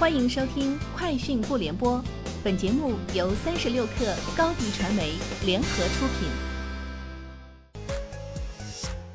[0.00, 1.98] 欢迎收听《快讯不联播》，
[2.42, 5.12] 本节目由三十六克高低传媒
[5.44, 6.26] 联合出品。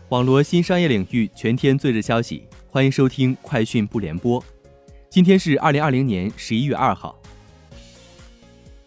[0.09, 4.39] 网罗新商业领域全天最热消息，欢迎收听《快讯不联播》。
[5.09, 7.19] 今天是二零二零年十一月二号。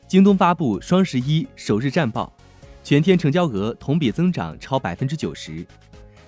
[0.07, 2.33] 京东发布双十一首日战报，
[2.85, 5.67] 全天成交额同比增长超百分之九十。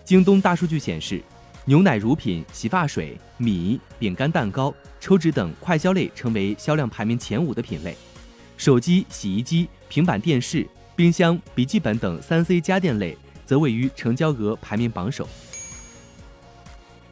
[0.02, 1.22] 京东大数据显示。
[1.70, 7.96] 牛奶、乳品、洗发水、米、饼干、蛋糕、抽纸等快消类成为销量排名前五的品类，
[8.56, 10.66] 手机、洗衣机、平板电视、
[10.96, 13.16] 冰箱、笔记本等三 C 家电类
[13.46, 15.28] 则位于成交额排名榜首。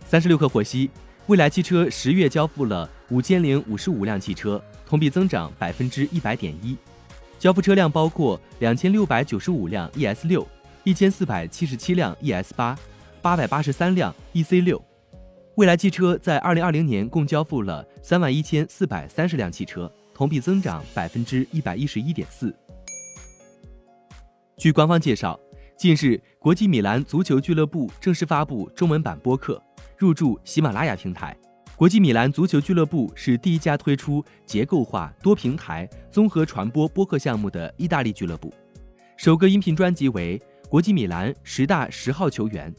[0.09, 0.91] 三十六氪获悉，
[1.29, 6.77] 蔚来汽车十月交付了五千零五十五辆汽车，同比增长百分之一百点一，
[7.39, 10.45] 交付车辆包括两千六百九十五辆 ES 六、
[10.83, 12.77] 一千四百七十七辆 ES 八。
[13.21, 14.83] 八百八十三辆 EC 六，
[15.57, 22.55] 蔚来汽车在二零二零年共交付了三万一千四百三十辆汽车，同比增长百分之一百一十一点四。
[24.57, 25.39] 据官方介绍，
[25.77, 29.63] 近日国际米兰足球俱乐部正式发布中文版播客，
[29.97, 31.37] 入驻喜马拉雅平台。
[31.77, 38.53] 国际米兰足球俱乐部是第一家推出结构化多平台综合传播播客项目的意大利俱乐部，
[39.17, 40.37] 首个音频专辑为
[40.69, 42.73] 《国际米兰十大十号球员》。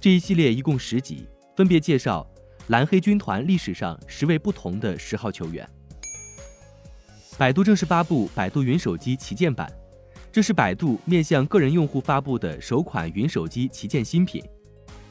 [0.00, 2.26] 这一系列一共十集，分别介绍
[2.66, 5.66] 蓝黑军团历史上十位不同的十号球员。
[7.38, 9.70] 百度正式发布百度云手机旗舰版，
[10.30, 14.44] 这是百度面向个人用户发布的首款云手机旗舰新品。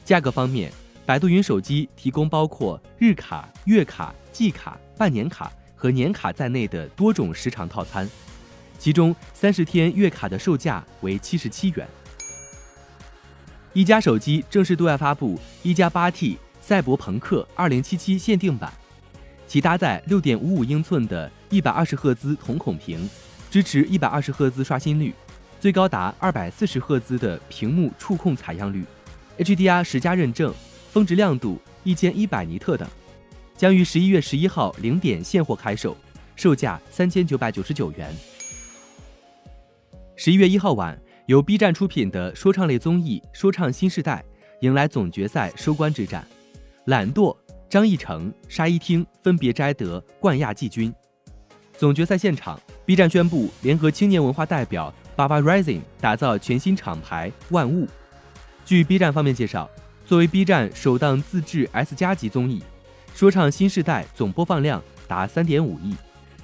[0.06, 0.72] 价格方面，
[1.06, 8.08] 百度云手机提供包括日卡、月卡、季卡、半年卡和年卡在内的多种时长套餐，
[8.78, 11.88] 其中三十天月卡的售价为七十七元。
[13.74, 18.72] 一加手机正式对外发布一加八 T 赛博朋克二零七七限定版，
[19.48, 23.10] 其搭载六点五五英寸的一百二十赫兹瞳孔屏，
[23.50, 25.12] 支持一百二十赫兹刷新率，
[25.60, 28.86] 最高达二百四十赫兹的屏幕触控采样率
[29.40, 30.54] ，HDR 十加认证，
[30.92, 32.88] 峰值亮度一千一百尼特等，
[33.58, 35.98] 将于十一月十一号零点现货开售，
[36.36, 38.16] 售价三千九百九十九元。
[40.16, 40.96] 十一月一号晚。
[41.26, 44.22] 由 B 站出品的说唱类综艺《说唱新时代》
[44.60, 46.28] 迎来总决赛收官之战，
[46.88, 47.34] 懒惰、
[47.70, 50.94] 张艺成、沙一汀分别摘得冠亚季军。
[51.78, 57.88] 总决赛现场，B 站宣布联合青年文化代表 Baba Rising 打造全新厂牌万物。
[58.66, 59.70] 据 B 站方面介绍，
[60.06, 62.60] 作为 B 站首档自制 S 加级综艺，
[63.18, 65.96] 《说唱新时代》总播放量达三点五亿，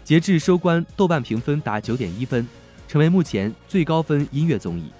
[0.05, 2.47] 截至收官，豆瓣评分达九点一分。
[2.89, 4.91] 成为目前最高分音乐综艺。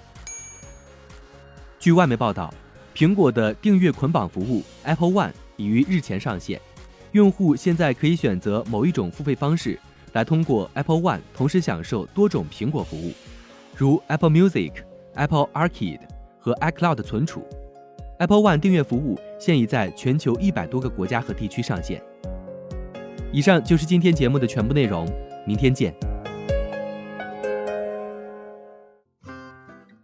[1.80, 2.54] 据外媒报道，
[2.94, 6.60] 苹果的订阅捆绑服务 Apple One 已于日前上线，
[7.10, 9.76] 用户现在可以选择某一种付费方式，
[10.12, 13.12] 来通过 Apple One 同时享受多种苹果服务，
[13.76, 14.72] 如 Apple Music、
[15.14, 16.02] Apple Arcade
[16.38, 17.44] 和 iCloud 存储。
[18.18, 22.00] Apple One 订阅服务现已在全球一百多个国家和地区上线。
[23.32, 25.08] 以上就是今天节目的全部内容，
[25.44, 25.92] 明天见。